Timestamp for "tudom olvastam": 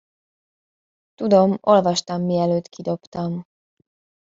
1.13-2.25